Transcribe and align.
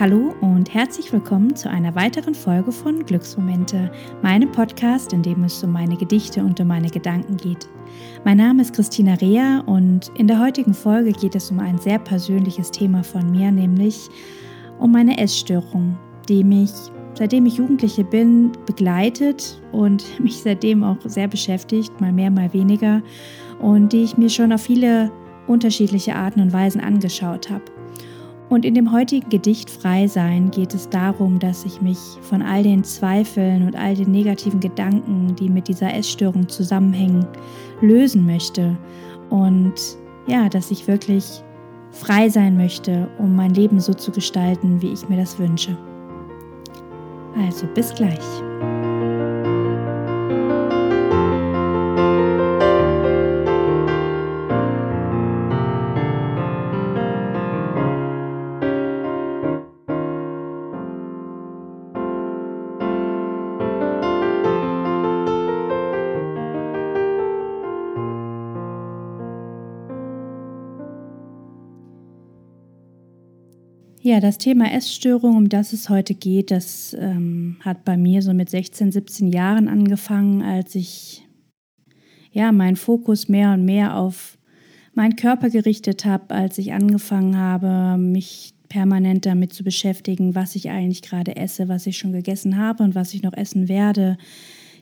Hallo 0.00 0.34
und 0.40 0.72
herzlich 0.72 1.12
willkommen 1.12 1.54
zu 1.54 1.68
einer 1.68 1.94
weiteren 1.94 2.34
Folge 2.34 2.72
von 2.72 3.04
Glücksmomente, 3.04 3.92
meinem 4.22 4.50
Podcast, 4.50 5.12
in 5.12 5.22
dem 5.22 5.44
es 5.44 5.62
um 5.62 5.72
meine 5.72 5.94
Gedichte 5.94 6.40
und 6.40 6.58
um 6.58 6.68
meine 6.68 6.88
Gedanken 6.88 7.36
geht. 7.36 7.68
Mein 8.24 8.38
Name 8.38 8.62
ist 8.62 8.72
Christina 8.72 9.12
Rea 9.20 9.62
und 9.66 10.10
in 10.14 10.26
der 10.26 10.40
heutigen 10.40 10.72
Folge 10.72 11.12
geht 11.12 11.34
es 11.34 11.50
um 11.50 11.60
ein 11.60 11.76
sehr 11.76 11.98
persönliches 11.98 12.70
Thema 12.70 13.04
von 13.04 13.30
mir, 13.30 13.52
nämlich 13.52 14.08
um 14.78 14.90
meine 14.90 15.18
Essstörung, 15.18 15.98
die 16.30 16.44
mich 16.44 16.72
seitdem 17.12 17.44
ich 17.44 17.58
Jugendliche 17.58 18.02
bin 18.02 18.52
begleitet 18.64 19.60
und 19.70 20.18
mich 20.18 20.40
seitdem 20.40 20.82
auch 20.82 20.96
sehr 21.04 21.28
beschäftigt, 21.28 22.00
mal 22.00 22.10
mehr, 22.10 22.30
mal 22.30 22.50
weniger 22.54 23.02
und 23.60 23.92
die 23.92 24.04
ich 24.04 24.16
mir 24.16 24.30
schon 24.30 24.50
auf 24.50 24.62
viele 24.62 25.12
unterschiedliche 25.46 26.14
Arten 26.14 26.40
und 26.40 26.54
Weisen 26.54 26.80
angeschaut 26.80 27.50
habe. 27.50 27.79
Und 28.50 28.64
in 28.64 28.74
dem 28.74 28.90
heutigen 28.90 29.30
Gedicht 29.30 29.70
Frei 29.70 30.08
sein 30.08 30.50
geht 30.50 30.74
es 30.74 30.88
darum, 30.88 31.38
dass 31.38 31.64
ich 31.64 31.80
mich 31.80 31.98
von 32.20 32.42
all 32.42 32.64
den 32.64 32.82
Zweifeln 32.82 33.64
und 33.64 33.76
all 33.76 33.94
den 33.94 34.10
negativen 34.10 34.58
Gedanken, 34.58 35.36
die 35.36 35.48
mit 35.48 35.68
dieser 35.68 35.94
Essstörung 35.94 36.48
zusammenhängen, 36.48 37.24
lösen 37.80 38.26
möchte. 38.26 38.76
Und 39.30 39.74
ja, 40.26 40.48
dass 40.48 40.72
ich 40.72 40.88
wirklich 40.88 41.44
frei 41.92 42.28
sein 42.28 42.56
möchte, 42.56 43.08
um 43.18 43.36
mein 43.36 43.54
Leben 43.54 43.78
so 43.78 43.94
zu 43.94 44.10
gestalten, 44.10 44.82
wie 44.82 44.92
ich 44.92 45.08
mir 45.08 45.16
das 45.16 45.38
wünsche. 45.38 45.76
Also 47.36 47.68
bis 47.68 47.94
gleich. 47.94 48.49
Ja, 74.10 74.18
das 74.18 74.38
Thema 74.38 74.72
Essstörung, 74.72 75.36
um 75.36 75.48
das 75.48 75.72
es 75.72 75.88
heute 75.88 76.14
geht, 76.14 76.50
das 76.50 76.96
ähm, 76.98 77.58
hat 77.60 77.84
bei 77.84 77.96
mir 77.96 78.22
so 78.22 78.34
mit 78.34 78.50
16, 78.50 78.90
17 78.90 79.30
Jahren 79.30 79.68
angefangen, 79.68 80.42
als 80.42 80.74
ich 80.74 81.28
ja 82.32 82.50
meinen 82.50 82.74
Fokus 82.74 83.28
mehr 83.28 83.52
und 83.52 83.64
mehr 83.64 83.96
auf 83.96 84.36
meinen 84.94 85.14
Körper 85.14 85.48
gerichtet 85.48 86.06
habe, 86.06 86.34
als 86.34 86.58
ich 86.58 86.72
angefangen 86.72 87.36
habe, 87.38 88.02
mich 88.02 88.52
permanent 88.68 89.26
damit 89.26 89.52
zu 89.52 89.62
beschäftigen, 89.62 90.34
was 90.34 90.56
ich 90.56 90.70
eigentlich 90.70 91.02
gerade 91.02 91.36
esse, 91.36 91.68
was 91.68 91.86
ich 91.86 91.96
schon 91.96 92.10
gegessen 92.10 92.58
habe 92.58 92.82
und 92.82 92.96
was 92.96 93.14
ich 93.14 93.22
noch 93.22 93.34
essen 93.34 93.68
werde, 93.68 94.18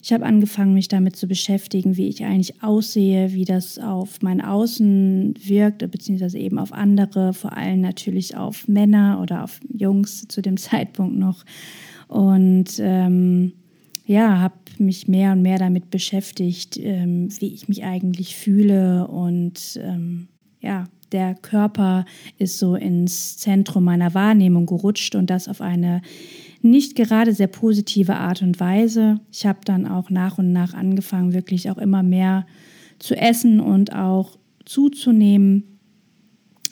ich 0.03 0.13
habe 0.13 0.25
angefangen, 0.25 0.75
mich 0.75 0.89
damit 0.89 1.17
zu 1.17 1.27
beschäftigen, 1.27 1.97
wie 1.97 2.09
ich 2.09 2.25
eigentlich 2.25 2.63
aussehe, 2.63 3.33
wie 3.33 3.45
das 3.45 3.79
auf 3.79 4.23
mein 4.23 4.41
Außen 4.41 5.35
wirkt, 5.43 5.89
beziehungsweise 5.91 6.39
eben 6.39 6.59
auf 6.59 6.73
andere, 6.73 7.33
vor 7.33 7.57
allem 7.57 7.81
natürlich 7.81 8.37
auf 8.37 8.69
Männer 8.69 9.21
oder 9.23 9.45
auf 9.45 9.61
Jungs 9.69 10.27
zu 10.29 10.43
dem 10.43 10.57
Zeitpunkt 10.59 11.17
noch. 11.17 11.45
Und 12.07 12.79
ähm, 12.79 13.53
ja, 14.07 14.39
habe 14.39 14.55
mich 14.79 15.09
mehr 15.09 15.33
und 15.33 15.43
mehr 15.43 15.59
damit 15.59 15.91
beschäftigt, 15.91 16.79
ähm, 16.79 17.29
wie 17.41 17.53
ich 17.53 17.69
mich 17.69 17.85
eigentlich 17.85 18.37
fühle 18.37 19.07
und 19.09 19.79
ähm, 19.83 20.29
ja, 20.61 20.87
der 21.13 21.35
Körper 21.35 22.05
ist 22.39 22.59
so 22.59 22.75
ins 22.75 23.39
Zentrum 23.39 23.85
meiner 23.85 24.15
Wahrnehmung 24.15 24.67
gerutscht 24.67 25.15
und 25.15 25.31
das 25.31 25.49
auf 25.49 25.61
eine 25.61 26.03
nicht 26.61 26.97
gerade 26.97 27.33
sehr 27.33 27.47
positive 27.47 28.17
Art 28.17 28.43
und 28.43 28.59
Weise. 28.61 29.21
Ich 29.33 29.47
habe 29.47 29.61
dann 29.65 29.87
auch 29.87 30.11
nach 30.11 30.39
und 30.39 30.53
nach 30.53 30.75
angefangen, 30.75 31.33
wirklich 31.33 31.71
auch 31.71 31.79
immer 31.79 32.03
mehr 32.03 32.47
zu 32.99 33.17
essen 33.17 33.61
und 33.61 33.95
auch 33.95 34.39
zuzunehmen. 34.65 35.79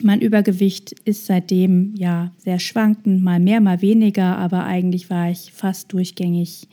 Mein 0.02 0.20
Übergewicht 0.20 0.92
ist 1.04 1.26
seitdem 1.26 1.94
ja 1.97 2.32
sehr 2.38 2.58
schwankend, 2.58 3.22
mal 3.22 3.41
mehr, 3.41 3.60
mal 3.60 3.80
weniger, 3.80 4.36
aber 4.36 4.64
eigentlich 4.64 5.08
war 5.08 5.30
ich 5.30 5.52
fast 5.52 5.92
durchgängig 5.92 6.68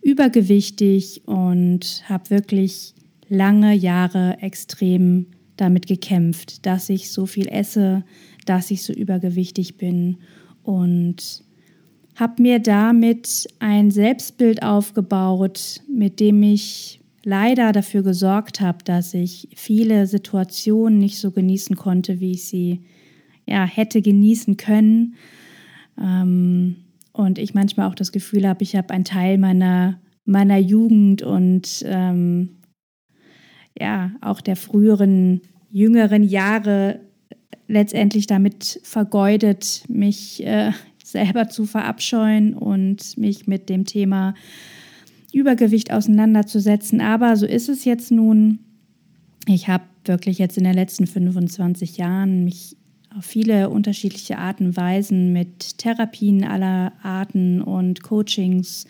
übergewichtig 0.00 1.22
und 1.26 2.02
habe 2.08 2.30
wirklich 2.30 2.94
lange 3.28 3.74
Jahre 3.74 4.38
extrem 4.40 5.26
damit 5.56 5.86
gekämpft, 5.86 6.64
dass 6.64 6.88
ich 6.88 7.10
so 7.10 7.26
viel 7.26 7.48
esse, 7.48 8.04
dass 8.46 8.70
ich 8.70 8.82
so 8.82 8.92
übergewichtig 8.92 9.76
bin 9.76 10.18
und 10.62 11.42
habe 12.18 12.42
mir 12.42 12.58
damit 12.58 13.46
ein 13.60 13.92
Selbstbild 13.92 14.62
aufgebaut, 14.62 15.82
mit 15.88 16.18
dem 16.18 16.42
ich 16.42 17.00
leider 17.24 17.72
dafür 17.72 18.02
gesorgt 18.02 18.60
habe, 18.60 18.78
dass 18.84 19.14
ich 19.14 19.48
viele 19.54 20.06
Situationen 20.06 20.98
nicht 20.98 21.20
so 21.20 21.30
genießen 21.30 21.76
konnte, 21.76 22.18
wie 22.18 22.32
ich 22.32 22.46
sie 22.46 22.80
ja, 23.46 23.64
hätte 23.64 24.02
genießen 24.02 24.56
können. 24.56 25.14
Ähm, 25.96 26.76
und 27.12 27.38
ich 27.38 27.54
manchmal 27.54 27.88
auch 27.88 27.94
das 27.94 28.10
Gefühl 28.10 28.48
habe, 28.48 28.62
ich 28.62 28.74
habe 28.74 28.92
einen 28.94 29.04
Teil 29.04 29.38
meiner, 29.38 30.00
meiner 30.24 30.58
Jugend 30.58 31.22
und 31.22 31.84
ähm, 31.86 32.58
ja, 33.78 34.12
auch 34.20 34.40
der 34.40 34.56
früheren, 34.56 35.42
jüngeren 35.70 36.24
Jahre 36.24 37.00
letztendlich 37.68 38.26
damit 38.26 38.80
vergeudet, 38.82 39.84
mich 39.88 40.44
äh, 40.44 40.72
selber 41.10 41.48
zu 41.48 41.64
verabscheuen 41.64 42.54
und 42.54 43.16
mich 43.16 43.46
mit 43.46 43.68
dem 43.68 43.84
Thema 43.84 44.34
Übergewicht 45.32 45.92
auseinanderzusetzen. 45.92 47.00
Aber 47.00 47.36
so 47.36 47.46
ist 47.46 47.68
es 47.68 47.84
jetzt 47.84 48.10
nun. 48.10 48.60
Ich 49.46 49.68
habe 49.68 49.84
wirklich 50.04 50.38
jetzt 50.38 50.58
in 50.58 50.64
den 50.64 50.74
letzten 50.74 51.06
25 51.06 51.96
Jahren 51.96 52.44
mich 52.44 52.76
auf 53.16 53.24
viele 53.24 53.70
unterschiedliche 53.70 54.38
Arten 54.38 54.66
und 54.66 54.76
Weisen 54.76 55.32
mit 55.32 55.78
Therapien 55.78 56.44
aller 56.44 56.92
Arten 57.02 57.62
und 57.62 58.02
Coachings 58.02 58.86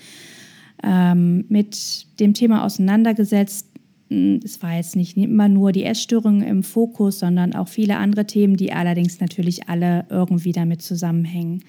ähm, 0.82 1.44
mit 1.48 2.06
dem 2.18 2.34
Thema 2.34 2.64
auseinandergesetzt. 2.64 3.68
Es 4.10 4.62
war 4.62 4.74
jetzt 4.74 4.96
nicht 4.96 5.16
immer 5.16 5.48
nur 5.48 5.70
die 5.70 5.84
Essstörung 5.84 6.42
im 6.42 6.62
Fokus, 6.62 7.20
sondern 7.20 7.54
auch 7.54 7.68
viele 7.68 7.98
andere 7.98 8.26
Themen, 8.26 8.56
die 8.56 8.72
allerdings 8.72 9.20
natürlich 9.20 9.68
alle 9.68 10.06
irgendwie 10.08 10.52
damit 10.52 10.82
zusammenhängen. 10.82 11.62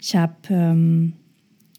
Ich 0.00 0.16
habe, 0.16 0.34
ähm, 0.48 1.14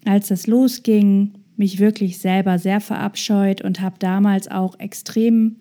als 0.04 0.28
das 0.28 0.46
losging, 0.46 1.32
mich 1.56 1.78
wirklich 1.78 2.18
selber 2.18 2.58
sehr 2.58 2.80
verabscheut 2.80 3.62
und 3.62 3.80
habe 3.80 3.96
damals 3.98 4.48
auch 4.48 4.78
extrem 4.78 5.56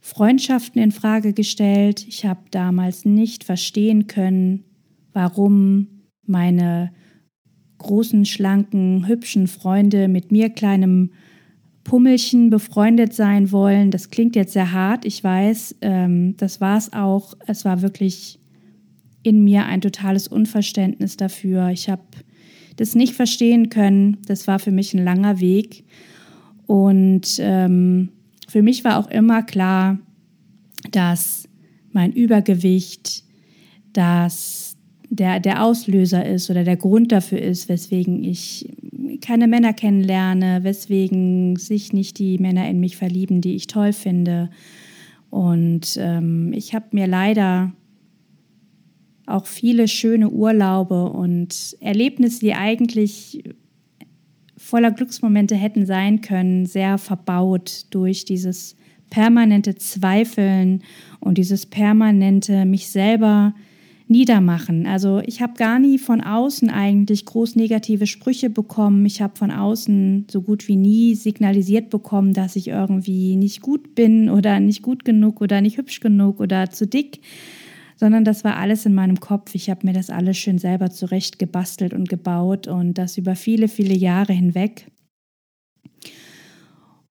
Freundschaften 0.00 0.82
in 0.82 0.92
Frage 0.92 1.32
gestellt. 1.32 2.06
Ich 2.08 2.24
habe 2.24 2.40
damals 2.50 3.04
nicht 3.04 3.44
verstehen 3.44 4.06
können, 4.06 4.64
warum 5.12 5.88
meine 6.26 6.92
großen, 7.78 8.24
schlanken, 8.24 9.06
hübschen 9.06 9.46
Freunde 9.46 10.08
mit 10.08 10.32
mir 10.32 10.50
kleinem 10.50 11.12
Pummelchen 11.84 12.50
befreundet 12.50 13.14
sein 13.14 13.52
wollen. 13.52 13.90
Das 13.90 14.10
klingt 14.10 14.36
jetzt 14.36 14.52
sehr 14.52 14.72
hart, 14.72 15.04
ich 15.04 15.22
weiß. 15.22 15.76
Ähm, 15.80 16.36
das 16.36 16.60
war 16.60 16.76
es 16.76 16.92
auch. 16.92 17.34
Es 17.46 17.64
war 17.64 17.82
wirklich 17.82 18.39
in 19.22 19.44
mir 19.44 19.66
ein 19.66 19.80
totales 19.80 20.28
Unverständnis 20.28 21.16
dafür. 21.16 21.68
Ich 21.68 21.88
habe 21.88 22.02
das 22.76 22.94
nicht 22.94 23.14
verstehen 23.14 23.68
können. 23.68 24.18
Das 24.26 24.46
war 24.46 24.58
für 24.58 24.70
mich 24.70 24.94
ein 24.94 25.04
langer 25.04 25.40
Weg. 25.40 25.84
Und 26.66 27.38
ähm, 27.38 28.10
für 28.48 28.62
mich 28.62 28.84
war 28.84 28.98
auch 28.98 29.10
immer 29.10 29.42
klar, 29.42 29.98
dass 30.90 31.48
mein 31.92 32.12
Übergewicht, 32.12 33.24
dass 33.92 34.76
der, 35.10 35.40
der 35.40 35.64
Auslöser 35.64 36.24
ist 36.24 36.50
oder 36.50 36.64
der 36.64 36.76
Grund 36.76 37.12
dafür 37.12 37.40
ist, 37.40 37.68
weswegen 37.68 38.22
ich 38.22 38.72
keine 39.20 39.48
Männer 39.48 39.72
kennenlerne, 39.72 40.60
weswegen 40.62 41.56
sich 41.56 41.92
nicht 41.92 42.18
die 42.18 42.38
Männer 42.38 42.68
in 42.68 42.80
mich 42.80 42.96
verlieben, 42.96 43.40
die 43.40 43.56
ich 43.56 43.66
toll 43.66 43.92
finde. 43.92 44.50
Und 45.28 45.96
ähm, 46.00 46.52
ich 46.52 46.74
habe 46.74 46.86
mir 46.92 47.06
leider 47.06 47.72
auch 49.30 49.46
viele 49.46 49.88
schöne 49.88 50.28
Urlaube 50.30 51.04
und 51.10 51.76
Erlebnisse, 51.80 52.40
die 52.40 52.54
eigentlich 52.54 53.42
voller 54.56 54.90
Glücksmomente 54.90 55.56
hätten 55.56 55.86
sein 55.86 56.20
können, 56.20 56.66
sehr 56.66 56.98
verbaut 56.98 57.86
durch 57.90 58.24
dieses 58.24 58.76
permanente 59.10 59.74
Zweifeln 59.74 60.82
und 61.18 61.38
dieses 61.38 61.66
permanente 61.66 62.64
mich 62.64 62.88
selber 62.88 63.54
niedermachen. 64.10 64.86
Also 64.86 65.22
ich 65.24 65.40
habe 65.40 65.54
gar 65.54 65.78
nie 65.78 65.96
von 65.96 66.20
außen 66.20 66.68
eigentlich 66.68 67.26
groß 67.26 67.54
negative 67.54 68.08
Sprüche 68.08 68.50
bekommen. 68.50 69.06
Ich 69.06 69.22
habe 69.22 69.36
von 69.36 69.52
außen 69.52 70.26
so 70.28 70.42
gut 70.42 70.66
wie 70.66 70.74
nie 70.74 71.14
signalisiert 71.14 71.90
bekommen, 71.90 72.32
dass 72.32 72.56
ich 72.56 72.68
irgendwie 72.68 73.36
nicht 73.36 73.60
gut 73.62 73.94
bin 73.94 74.28
oder 74.28 74.58
nicht 74.58 74.82
gut 74.82 75.04
genug 75.04 75.40
oder 75.40 75.60
nicht 75.60 75.78
hübsch 75.78 76.00
genug 76.00 76.40
oder 76.40 76.70
zu 76.70 76.88
dick 76.88 77.20
sondern 78.00 78.24
das 78.24 78.44
war 78.44 78.56
alles 78.56 78.86
in 78.86 78.94
meinem 78.94 79.20
Kopf. 79.20 79.54
Ich 79.54 79.68
habe 79.68 79.86
mir 79.86 79.92
das 79.92 80.08
alles 80.08 80.38
schön 80.38 80.56
selber 80.56 80.90
zurecht 80.90 81.38
gebastelt 81.38 81.92
und 81.92 82.08
gebaut 82.08 82.66
und 82.66 82.94
das 82.94 83.18
über 83.18 83.36
viele, 83.36 83.68
viele 83.68 83.92
Jahre 83.94 84.32
hinweg. 84.32 84.90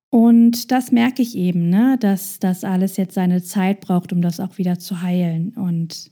Und 0.09 0.71
das 0.71 0.91
merke 0.91 1.21
ich 1.21 1.37
eben, 1.37 1.69
ne, 1.69 1.97
dass 1.99 2.39
das 2.39 2.63
alles 2.63 2.97
jetzt 2.97 3.13
seine 3.13 3.43
Zeit 3.43 3.81
braucht, 3.81 4.11
um 4.11 4.23
das 4.23 4.39
auch 4.39 4.57
wieder 4.57 4.79
zu 4.79 5.03
heilen. 5.03 5.49
Und 5.49 6.09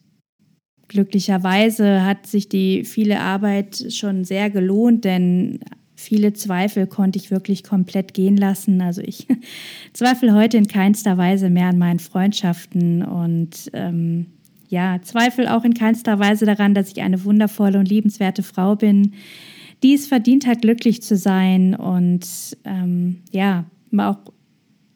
glücklicherweise 0.88 2.06
hat 2.06 2.28
sich 2.28 2.48
die 2.48 2.84
viele 2.86 3.20
Arbeit 3.20 3.92
schon 3.92 4.26
sehr 4.26 4.52
gelohnt, 4.52 5.06
denn 5.06 5.60
viele 5.96 6.34
Zweifel 6.34 6.86
konnte 6.86 7.18
ich 7.18 7.32
wirklich 7.32 7.64
komplett 7.64 8.14
gehen 8.14 8.38
lassen. 8.38 8.82
Also 8.82 9.02
ich 9.02 9.26
zweifle 9.94 10.36
heute 10.36 10.58
in 10.58 10.68
keinster 10.68 11.18
Weise 11.18 11.50
mehr 11.50 11.70
an 11.70 11.80
meinen 11.80 11.98
Freundschaften 11.98 13.02
und 13.02 13.72
ähm, 13.74 14.28
ja, 14.68 15.00
zweifle 15.02 15.56
auch 15.56 15.64
in 15.64 15.74
keinster 15.74 16.20
Weise 16.20 16.46
daran, 16.46 16.74
dass 16.74 16.92
ich 16.92 17.02
eine 17.02 17.24
wundervolle 17.24 17.80
und 17.80 17.90
liebenswerte 17.90 18.44
Frau 18.44 18.76
bin, 18.76 19.14
die 19.84 19.94
es 19.94 20.08
verdient 20.08 20.48
hat, 20.48 20.62
glücklich 20.62 21.02
zu 21.02 21.16
sein 21.16 21.76
und 21.76 22.26
ähm, 22.66 23.20
ja, 23.32 23.66
auch 23.98 24.18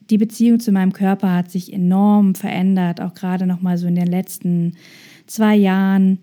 die 0.09 0.18
Beziehung 0.18 0.59
zu 0.59 0.71
meinem 0.71 0.91
Körper 0.91 1.33
hat 1.33 1.50
sich 1.50 1.71
enorm 1.71 2.35
verändert, 2.35 3.00
auch 3.00 3.13
gerade 3.13 3.47
noch 3.47 3.62
mal 3.62 3.77
so 3.77 3.88
in 3.88 3.95
den 3.95 4.07
letzten 4.07 4.73
zwei 5.25 5.56
Jahren. 5.56 6.19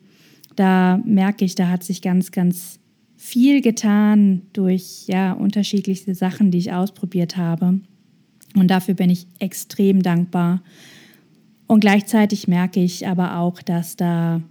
Da 0.57 1.01
merke 1.05 1.45
ich, 1.45 1.55
da 1.55 1.69
hat 1.69 1.83
sich 1.83 2.03
ganz, 2.03 2.31
ganz 2.31 2.79
viel 3.17 3.63
getan 3.63 4.43
durch 4.53 5.07
ja 5.07 5.33
unterschiedlichste 5.33 6.15
Sachen, 6.15 6.51
die 6.51 6.59
ich 6.59 6.73
ausprobiert 6.73 7.37
habe. 7.37 7.81
Und 8.55 8.71
dafür 8.71 8.95
bin 8.95 9.09
ich 9.09 9.27
extrem 9.39 10.03
dankbar. 10.03 10.63
Und 11.69 11.81
gleichzeitig 11.81 12.49
merke 12.49 12.81
ich 12.81 13.07
aber 13.07 13.39
auch, 13.39 13.63
dass 13.63 13.95
da 13.95 14.43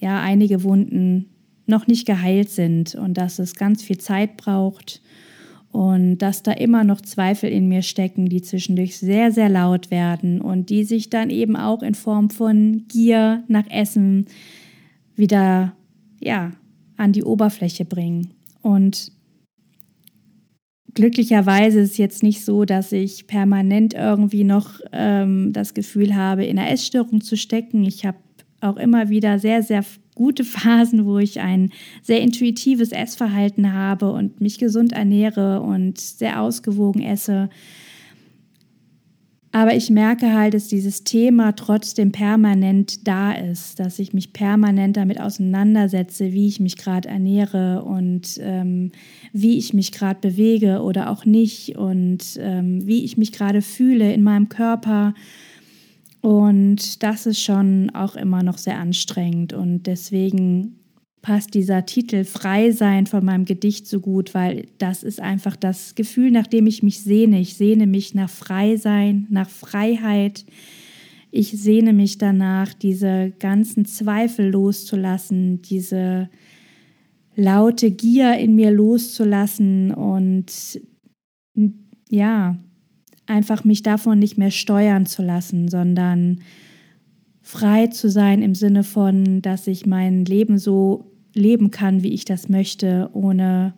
ja 0.00 0.20
einige 0.20 0.64
Wunden 0.64 1.30
noch 1.66 1.86
nicht 1.86 2.04
geheilt 2.04 2.50
sind 2.50 2.94
und 2.96 3.14
dass 3.14 3.38
es 3.38 3.54
ganz 3.54 3.82
viel 3.82 3.96
Zeit 3.96 4.36
braucht 4.36 5.00
und 5.70 6.18
dass 6.18 6.42
da 6.42 6.52
immer 6.52 6.84
noch 6.84 7.00
Zweifel 7.00 7.50
in 7.50 7.68
mir 7.68 7.82
stecken, 7.82 8.28
die 8.28 8.42
zwischendurch 8.42 8.98
sehr, 8.98 9.32
sehr 9.32 9.48
laut 9.48 9.90
werden 9.90 10.40
und 10.40 10.68
die 10.68 10.84
sich 10.84 11.10
dann 11.10 11.30
eben 11.30 11.56
auch 11.56 11.82
in 11.82 11.94
Form 11.94 12.28
von 12.28 12.84
Gier 12.88 13.44
nach 13.48 13.70
Essen 13.70 14.26
wieder, 15.16 15.74
ja, 16.20 16.50
an 16.96 17.12
die 17.12 17.24
Oberfläche 17.24 17.84
bringen. 17.84 18.30
Und 18.62 19.12
glücklicherweise 20.94 21.80
ist 21.80 21.92
es 21.92 21.98
jetzt 21.98 22.22
nicht 22.22 22.44
so, 22.44 22.64
dass 22.64 22.92
ich 22.92 23.26
permanent 23.26 23.94
irgendwie 23.94 24.44
noch 24.44 24.80
ähm, 24.92 25.52
das 25.52 25.74
Gefühl 25.74 26.14
habe, 26.14 26.44
in 26.44 26.58
einer 26.58 26.70
Essstörung 26.70 27.20
zu 27.20 27.36
stecken. 27.36 27.84
Ich 27.84 28.06
habe 28.06 28.18
auch 28.60 28.76
immer 28.76 29.08
wieder 29.08 29.38
sehr, 29.38 29.62
sehr 29.62 29.84
gute 30.14 30.44
Phasen, 30.44 31.04
wo 31.04 31.18
ich 31.18 31.40
ein 31.40 31.70
sehr 32.02 32.20
intuitives 32.20 32.92
Essverhalten 32.92 33.72
habe 33.72 34.12
und 34.12 34.40
mich 34.40 34.58
gesund 34.58 34.92
ernähre 34.92 35.60
und 35.60 36.00
sehr 36.00 36.40
ausgewogen 36.40 37.02
esse. 37.02 37.50
Aber 39.54 39.76
ich 39.76 39.88
merke 39.88 40.32
halt, 40.32 40.52
dass 40.52 40.66
dieses 40.66 41.04
Thema 41.04 41.52
trotzdem 41.52 42.10
permanent 42.10 43.06
da 43.06 43.30
ist, 43.30 43.78
dass 43.78 44.00
ich 44.00 44.12
mich 44.12 44.32
permanent 44.32 44.96
damit 44.96 45.20
auseinandersetze, 45.20 46.32
wie 46.32 46.48
ich 46.48 46.58
mich 46.58 46.76
gerade 46.76 47.08
ernähre 47.08 47.84
und 47.84 48.36
ähm, 48.40 48.90
wie 49.32 49.56
ich 49.56 49.72
mich 49.72 49.92
gerade 49.92 50.18
bewege 50.18 50.82
oder 50.82 51.08
auch 51.08 51.24
nicht 51.24 51.78
und 51.78 52.36
ähm, 52.40 52.84
wie 52.84 53.04
ich 53.04 53.16
mich 53.16 53.30
gerade 53.30 53.62
fühle 53.62 54.12
in 54.12 54.24
meinem 54.24 54.48
Körper. 54.48 55.14
Und 56.20 57.04
das 57.04 57.24
ist 57.24 57.40
schon 57.40 57.90
auch 57.90 58.16
immer 58.16 58.42
noch 58.42 58.58
sehr 58.58 58.80
anstrengend. 58.80 59.52
Und 59.52 59.84
deswegen 59.84 60.80
passt 61.24 61.54
dieser 61.54 61.86
Titel 61.86 62.24
Frei 62.24 62.70
sein 62.70 63.06
von 63.06 63.24
meinem 63.24 63.46
Gedicht 63.46 63.86
so 63.86 64.00
gut, 64.00 64.34
weil 64.34 64.66
das 64.76 65.02
ist 65.02 65.20
einfach 65.20 65.56
das 65.56 65.94
Gefühl, 65.94 66.30
nach 66.30 66.46
dem 66.46 66.66
ich 66.66 66.82
mich 66.82 67.02
sehne. 67.02 67.40
Ich 67.40 67.56
sehne 67.56 67.86
mich 67.86 68.14
nach 68.14 68.28
Frei 68.28 68.76
sein, 68.76 69.26
nach 69.30 69.48
Freiheit. 69.48 70.44
Ich 71.30 71.50
sehne 71.52 71.94
mich 71.94 72.18
danach, 72.18 72.74
diese 72.74 73.32
ganzen 73.38 73.86
Zweifel 73.86 74.50
loszulassen, 74.50 75.62
diese 75.62 76.28
laute 77.34 77.90
Gier 77.90 78.36
in 78.36 78.54
mir 78.54 78.70
loszulassen 78.70 79.94
und 79.94 80.78
ja, 82.10 82.58
einfach 83.24 83.64
mich 83.64 83.82
davon 83.82 84.18
nicht 84.18 84.36
mehr 84.36 84.50
steuern 84.50 85.06
zu 85.06 85.22
lassen, 85.22 85.68
sondern 85.68 86.40
frei 87.40 87.86
zu 87.86 88.10
sein 88.10 88.42
im 88.42 88.54
Sinne 88.54 88.84
von, 88.84 89.40
dass 89.40 89.66
ich 89.66 89.86
mein 89.86 90.26
Leben 90.26 90.58
so 90.58 91.10
leben 91.34 91.70
kann, 91.70 92.02
wie 92.02 92.12
ich 92.12 92.24
das 92.24 92.48
möchte, 92.48 93.10
ohne 93.12 93.74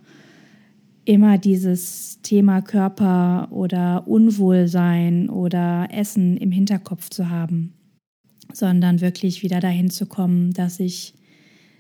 immer 1.05 1.39
dieses 1.39 2.21
Thema 2.23 2.61
Körper 2.63 3.49
oder 3.51 4.07
Unwohlsein 4.09 5.31
oder 5.31 5.89
Essen 5.91 6.37
im 6.37 6.51
Hinterkopf 6.51 7.11
zu 7.11 7.31
haben, 7.31 7.73
sondern 8.53 9.01
wirklich 9.01 9.43
wieder 9.43 9.61
dahin 9.61 9.91
zu 9.91 10.07
kommen, 10.07 10.53
dass 10.53 10.81
ich 10.81 11.15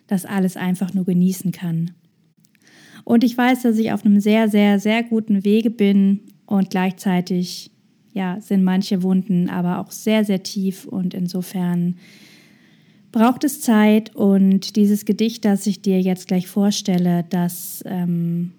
das 0.06 0.24
alles 0.24 0.56
einfach 0.56 0.94
nur 0.94 1.04
genießen 1.04 1.50
kann. 1.50 1.92
Und 3.04 3.24
ich 3.24 3.36
weiß, 3.36 3.62
dass 3.62 3.78
ich 3.78 3.92
auf 3.92 4.04
einem 4.04 4.20
sehr, 4.20 4.48
sehr, 4.48 4.78
sehr 4.78 5.02
guten 5.02 5.44
Wege 5.44 5.70
bin, 5.70 6.20
und 6.46 6.70
gleichzeitig 6.70 7.70
ja, 8.12 8.40
sind 8.40 8.64
manche 8.64 9.02
Wunden 9.02 9.50
aber 9.50 9.78
auch 9.78 9.90
sehr, 9.90 10.24
sehr 10.24 10.42
tief 10.42 10.86
und 10.86 11.12
insofern 11.12 11.96
braucht 13.16 13.44
es 13.44 13.62
Zeit 13.62 14.14
und 14.14 14.76
dieses 14.76 15.06
Gedicht, 15.06 15.46
das 15.46 15.66
ich 15.66 15.80
dir 15.80 15.98
jetzt 16.02 16.28
gleich 16.28 16.48
vorstelle, 16.48 17.24
das 17.30 17.82
ähm, 17.86 18.52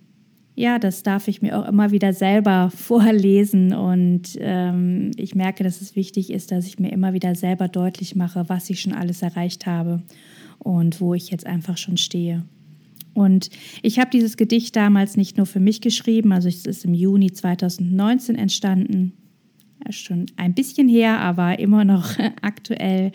ja, 0.55 0.79
das 0.79 1.03
darf 1.03 1.27
ich 1.27 1.43
mir 1.43 1.59
auch 1.59 1.67
immer 1.67 1.91
wieder 1.91 2.11
selber 2.11 2.71
vorlesen 2.75 3.75
und 3.75 4.35
ähm, 4.39 5.11
ich 5.15 5.35
merke, 5.35 5.63
dass 5.63 5.81
es 5.81 5.95
wichtig 5.95 6.31
ist, 6.31 6.51
dass 6.51 6.65
ich 6.65 6.79
mir 6.79 6.91
immer 6.91 7.13
wieder 7.13 7.35
selber 7.35 7.67
deutlich 7.67 8.15
mache, 8.15 8.49
was 8.49 8.67
ich 8.71 8.81
schon 8.81 8.93
alles 8.93 9.21
erreicht 9.21 9.67
habe 9.67 10.01
und 10.57 11.01
wo 11.01 11.13
ich 11.13 11.29
jetzt 11.29 11.45
einfach 11.45 11.77
schon 11.77 11.97
stehe. 11.97 12.43
Und 13.13 13.51
ich 13.83 13.99
habe 13.99 14.09
dieses 14.09 14.37
Gedicht 14.37 14.75
damals 14.75 15.17
nicht 15.17 15.37
nur 15.37 15.45
für 15.45 15.59
mich 15.59 15.81
geschrieben, 15.81 16.31
also 16.31 16.47
es 16.47 16.65
ist 16.65 16.83
im 16.83 16.95
Juni 16.95 17.31
2019 17.31 18.35
entstanden. 18.35 19.13
Schon 19.91 20.25
ein 20.35 20.55
bisschen 20.55 20.89
her, 20.89 21.19
aber 21.19 21.59
immer 21.59 21.85
noch 21.85 22.17
aktuell. 22.41 23.11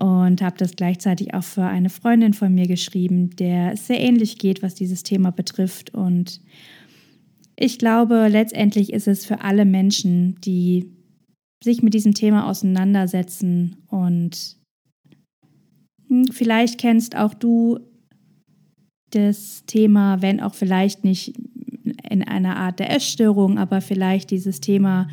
Und 0.00 0.42
habe 0.42 0.56
das 0.58 0.76
gleichzeitig 0.76 1.34
auch 1.34 1.42
für 1.42 1.64
eine 1.64 1.90
Freundin 1.90 2.32
von 2.32 2.54
mir 2.54 2.68
geschrieben, 2.68 3.30
der 3.30 3.72
es 3.72 3.88
sehr 3.88 4.00
ähnlich 4.00 4.38
geht, 4.38 4.62
was 4.62 4.76
dieses 4.76 5.02
Thema 5.02 5.32
betrifft. 5.32 5.92
Und 5.92 6.40
ich 7.56 7.78
glaube, 7.78 8.28
letztendlich 8.28 8.92
ist 8.92 9.08
es 9.08 9.26
für 9.26 9.40
alle 9.40 9.64
Menschen, 9.64 10.40
die 10.42 10.92
sich 11.64 11.82
mit 11.82 11.94
diesem 11.94 12.14
Thema 12.14 12.48
auseinandersetzen 12.48 13.78
und 13.88 14.56
hm, 16.08 16.26
vielleicht 16.32 16.78
kennst 16.78 17.16
auch 17.16 17.34
du 17.34 17.80
das 19.10 19.64
Thema, 19.66 20.22
wenn 20.22 20.40
auch 20.40 20.54
vielleicht 20.54 21.04
nicht 21.04 21.34
in 22.08 22.22
einer 22.22 22.56
Art 22.56 22.78
der 22.78 22.94
Essstörung, 22.94 23.58
aber 23.58 23.80
vielleicht 23.80 24.30
dieses 24.30 24.60
Thema 24.60 25.08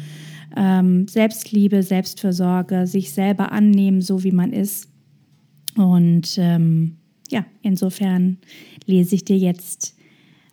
ähm, 0.56 1.08
Selbstliebe, 1.08 1.84
Selbstversorge, 1.84 2.88
sich 2.88 3.12
selber 3.14 3.52
annehmen, 3.52 4.02
so 4.02 4.24
wie 4.24 4.32
man 4.32 4.54
ist. 4.54 4.90
Und 5.76 6.38
ähm, 6.38 6.98
ja, 7.30 7.46
insofern 7.62 8.38
lese 8.86 9.16
ich 9.16 9.26
dir 9.26 9.38
jetzt 9.38 9.96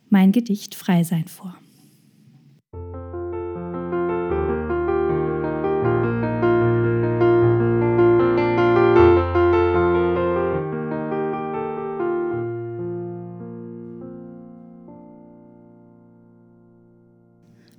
mein 0.09 0.33
Gedicht 0.33 0.75
Frei 0.75 1.05
sein 1.05 1.27
vor. 1.29 1.57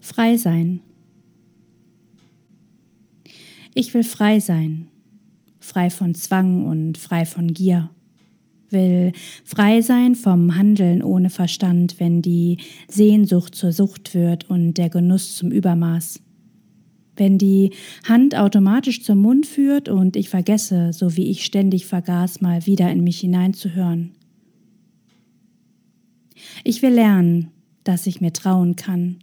Frei 0.01 0.37
sein. 0.37 0.81
Ich 3.75 3.93
will 3.93 4.03
frei 4.03 4.39
sein, 4.39 4.87
frei 5.59 5.89
von 5.89 6.13
Zwang 6.13 6.65
und 6.65 6.97
frei 6.97 7.25
von 7.25 7.53
Gier. 7.53 7.89
Will 8.69 9.13
frei 9.43 9.81
sein 9.81 10.15
vom 10.15 10.55
Handeln 10.55 11.03
ohne 11.03 11.29
Verstand, 11.29 11.99
wenn 11.99 12.21
die 12.21 12.57
Sehnsucht 12.87 13.55
zur 13.55 13.71
Sucht 13.71 14.13
wird 14.13 14.49
und 14.49 14.75
der 14.75 14.89
Genuss 14.89 15.35
zum 15.35 15.51
Übermaß. 15.51 16.19
Wenn 17.15 17.37
die 17.37 17.71
Hand 18.07 18.35
automatisch 18.35 19.03
zum 19.03 19.19
Mund 19.19 19.45
führt 19.45 19.89
und 19.89 20.15
ich 20.15 20.29
vergesse, 20.29 20.93
so 20.93 21.15
wie 21.15 21.29
ich 21.29 21.45
ständig 21.45 21.85
vergaß, 21.85 22.41
mal 22.41 22.65
wieder 22.65 22.91
in 22.91 23.03
mich 23.03 23.19
hineinzuhören. 23.19 24.13
Ich 26.63 26.81
will 26.81 26.93
lernen, 26.93 27.51
dass 27.83 28.07
ich 28.07 28.21
mir 28.21 28.33
trauen 28.33 28.75
kann, 28.75 29.19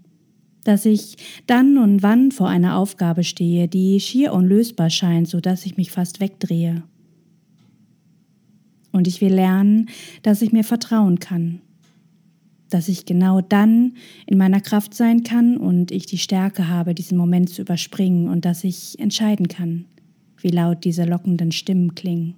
dass 0.64 0.85
ich 0.85 1.17
dann 1.47 1.79
und 1.79 2.02
wann 2.02 2.33
vor 2.33 2.49
einer 2.49 2.76
Aufgabe 2.76 3.25
stehe, 3.25 3.69
die 3.69 4.00
schier 4.00 4.33
unlösbar 4.33 4.90
scheint, 4.90 5.29
so 5.29 5.40
dass 5.40 5.67
ich 5.67 5.76
mich 5.76 5.90
fast 5.90 6.21
wegdrehe. 6.21 6.83
Und 8.93 9.07
ich 9.07 9.21
will 9.21 9.33
lernen, 9.33 9.88
dass 10.23 10.43
ich 10.43 10.52
mir 10.52 10.64
vertrauen 10.64 11.19
kann. 11.19 11.61
Dass 12.69 12.88
ich 12.88 13.05
genau 13.05 13.40
dann 13.40 13.95
in 14.26 14.38
meiner 14.38 14.61
Kraft 14.61 14.95
sein 14.95 15.23
kann 15.23 15.57
und 15.57 15.90
ich 15.90 16.07
die 16.07 16.19
Stärke 16.19 16.69
habe, 16.69 16.95
diesen 16.95 17.17
Moment 17.17 17.50
zu 17.50 17.62
überspringen 17.62 18.29
und 18.29 18.45
dass 18.45 18.64
ich 18.64 18.99
entscheiden 18.99 19.49
kann, 19.49 19.87
wie 20.38 20.50
laut 20.50 20.85
diese 20.85 21.05
lockenden 21.05 21.52
Stimmen 21.52 21.95
klingen. 21.95 22.35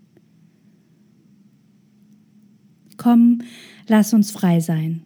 Komm, 2.96 3.42
lass 3.88 4.14
uns 4.14 4.30
frei 4.30 4.60
sein. 4.60 5.02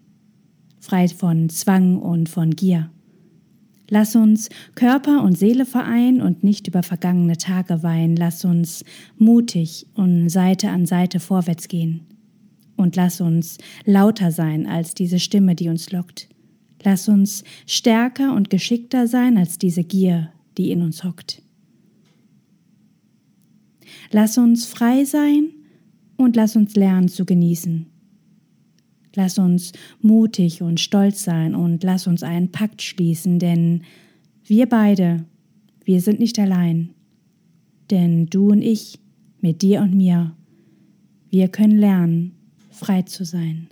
Frei 0.80 1.08
von 1.08 1.48
Zwang 1.48 1.98
und 1.98 2.28
von 2.28 2.50
Gier. 2.50 2.90
Lass 3.88 4.16
uns 4.16 4.48
Körper 4.74 5.22
und 5.22 5.38
Seele 5.38 5.64
vereinen 5.64 6.20
und 6.20 6.42
nicht 6.42 6.66
über 6.66 6.82
vergangene 6.82 7.36
Tage 7.36 7.82
weinen. 7.82 8.16
Lass 8.16 8.44
uns 8.44 8.84
mutig 9.16 9.86
und 9.94 10.28
Seite 10.28 10.70
an 10.70 10.86
Seite 10.86 11.20
vorwärts 11.20 11.68
gehen. 11.68 12.00
Und 12.76 12.96
lass 12.96 13.20
uns 13.20 13.58
lauter 13.84 14.32
sein 14.32 14.66
als 14.66 14.94
diese 14.94 15.18
Stimme, 15.20 15.54
die 15.54 15.68
uns 15.68 15.92
lockt. 15.92 16.28
Lass 16.82 17.08
uns 17.08 17.42
stärker 17.66 18.34
und 18.34 18.50
geschickter 18.50 19.06
sein 19.06 19.38
als 19.38 19.58
diese 19.58 19.82
Gier, 19.82 20.30
die 20.58 20.70
in 20.70 20.82
uns 20.82 21.04
hockt. 21.04 21.42
Lass 24.10 24.36
uns 24.36 24.66
frei 24.66 25.04
sein 25.04 25.48
und 26.16 26.36
lass 26.36 26.56
uns 26.56 26.76
lernen 26.76 27.08
zu 27.08 27.24
genießen. 27.24 27.86
Lass 29.16 29.38
uns 29.38 29.72
mutig 30.00 30.62
und 30.62 30.78
stolz 30.78 31.24
sein 31.24 31.54
und 31.54 31.82
lass 31.82 32.06
uns 32.06 32.22
einen 32.22 32.52
Pakt 32.52 32.82
schließen, 32.82 33.38
denn 33.38 33.82
wir 34.44 34.68
beide, 34.68 35.24
wir 35.84 36.00
sind 36.00 36.20
nicht 36.20 36.38
allein. 36.38 36.90
Denn 37.90 38.26
du 38.26 38.50
und 38.50 38.60
ich, 38.60 38.98
mit 39.40 39.62
dir 39.62 39.80
und 39.80 39.94
mir, 39.94 40.36
wir 41.30 41.48
können 41.48 41.78
lernen, 41.78 42.32
frei 42.70 43.02
zu 43.02 43.24
sein. 43.24 43.68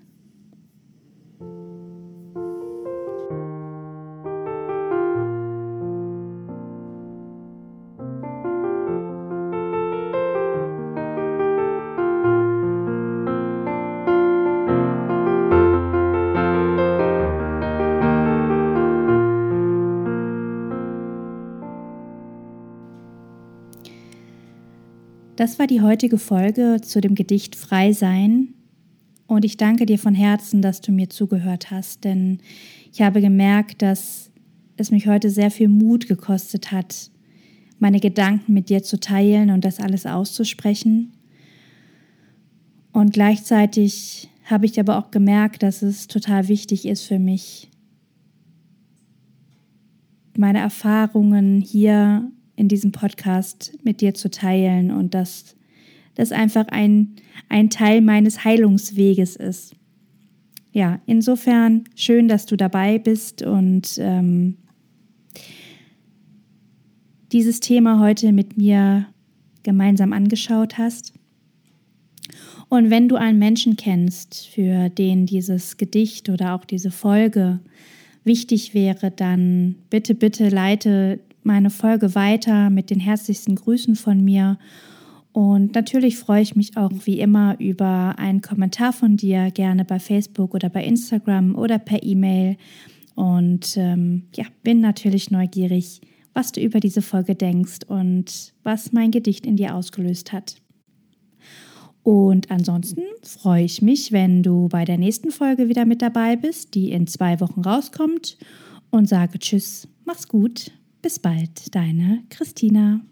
Das 25.36 25.58
war 25.58 25.66
die 25.66 25.80
heutige 25.80 26.16
Folge 26.16 26.78
zu 26.80 27.00
dem 27.00 27.16
Gedicht 27.16 27.56
Frei 27.56 27.92
sein. 27.92 28.54
Und 29.26 29.44
ich 29.44 29.56
danke 29.56 29.84
dir 29.84 29.98
von 29.98 30.14
Herzen, 30.14 30.62
dass 30.62 30.80
du 30.80 30.92
mir 30.92 31.10
zugehört 31.10 31.72
hast, 31.72 32.04
denn 32.04 32.38
ich 32.92 33.02
habe 33.02 33.20
gemerkt, 33.20 33.82
dass 33.82 34.30
es 34.76 34.92
mich 34.92 35.08
heute 35.08 35.30
sehr 35.30 35.50
viel 35.50 35.68
Mut 35.68 36.06
gekostet 36.06 36.70
hat, 36.70 37.10
meine 37.80 37.98
Gedanken 37.98 38.52
mit 38.52 38.68
dir 38.68 38.84
zu 38.84 39.00
teilen 39.00 39.50
und 39.50 39.64
das 39.64 39.80
alles 39.80 40.06
auszusprechen. 40.06 41.12
Und 42.92 43.12
gleichzeitig 43.12 44.28
habe 44.44 44.66
ich 44.66 44.78
aber 44.78 44.98
auch 44.98 45.10
gemerkt, 45.10 45.64
dass 45.64 45.82
es 45.82 46.06
total 46.06 46.46
wichtig 46.46 46.86
ist 46.86 47.02
für 47.02 47.18
mich, 47.18 47.70
meine 50.36 50.58
Erfahrungen 50.58 51.60
hier 51.60 52.30
in 52.56 52.68
diesem 52.68 52.92
Podcast 52.92 53.76
mit 53.82 54.00
dir 54.00 54.14
zu 54.14 54.30
teilen 54.30 54.90
und 54.90 55.14
dass 55.14 55.56
das 56.14 56.32
einfach 56.32 56.66
ein, 56.68 57.16
ein 57.48 57.70
Teil 57.70 58.00
meines 58.00 58.44
Heilungsweges 58.44 59.36
ist. 59.36 59.74
Ja, 60.72 61.00
insofern 61.06 61.84
schön, 61.94 62.28
dass 62.28 62.46
du 62.46 62.56
dabei 62.56 62.98
bist 62.98 63.42
und 63.42 63.96
ähm, 63.98 64.56
dieses 67.32 67.60
Thema 67.60 68.00
heute 68.00 68.32
mit 68.32 68.56
mir 68.56 69.06
gemeinsam 69.62 70.12
angeschaut 70.12 70.78
hast. 70.78 71.12
Und 72.68 72.90
wenn 72.90 73.08
du 73.08 73.16
einen 73.16 73.38
Menschen 73.38 73.76
kennst, 73.76 74.46
für 74.46 74.88
den 74.88 75.26
dieses 75.26 75.76
Gedicht 75.76 76.28
oder 76.28 76.54
auch 76.54 76.64
diese 76.64 76.90
Folge 76.90 77.60
wichtig 78.24 78.74
wäre, 78.74 79.10
dann 79.10 79.76
bitte, 79.90 80.14
bitte 80.14 80.48
leite 80.48 81.20
meine 81.44 81.70
Folge 81.70 82.14
weiter 82.14 82.70
mit 82.70 82.90
den 82.90 83.00
herzlichsten 83.00 83.56
Grüßen 83.56 83.96
von 83.96 84.24
mir. 84.24 84.58
Und 85.32 85.74
natürlich 85.74 86.16
freue 86.16 86.42
ich 86.42 86.54
mich 86.54 86.76
auch 86.76 86.92
wie 87.04 87.18
immer 87.18 87.56
über 87.58 88.14
einen 88.18 88.40
Kommentar 88.40 88.92
von 88.92 89.16
dir, 89.16 89.50
gerne 89.50 89.84
bei 89.84 89.98
Facebook 89.98 90.54
oder 90.54 90.68
bei 90.68 90.84
Instagram 90.84 91.56
oder 91.56 91.78
per 91.78 92.02
E-Mail. 92.02 92.56
Und 93.16 93.76
ähm, 93.76 94.24
ja, 94.34 94.44
bin 94.62 94.80
natürlich 94.80 95.30
neugierig, 95.30 96.00
was 96.34 96.52
du 96.52 96.60
über 96.60 96.80
diese 96.80 97.02
Folge 97.02 97.34
denkst 97.34 97.80
und 97.86 98.54
was 98.62 98.92
mein 98.92 99.10
Gedicht 99.10 99.44
in 99.46 99.56
dir 99.56 99.74
ausgelöst 99.74 100.32
hat. 100.32 100.56
Und 102.04 102.50
ansonsten 102.50 103.02
freue 103.22 103.64
ich 103.64 103.80
mich, 103.80 104.12
wenn 104.12 104.42
du 104.42 104.68
bei 104.68 104.84
der 104.84 104.98
nächsten 104.98 105.30
Folge 105.30 105.68
wieder 105.68 105.86
mit 105.86 106.02
dabei 106.02 106.36
bist, 106.36 106.74
die 106.74 106.92
in 106.92 107.06
zwei 107.06 107.40
Wochen 107.40 107.62
rauskommt. 107.62 108.36
Und 108.90 109.08
sage 109.08 109.38
Tschüss, 109.38 109.88
mach's 110.04 110.28
gut. 110.28 110.70
Bis 111.04 111.18
bald, 111.18 111.74
deine 111.74 112.24
Christina. 112.30 113.02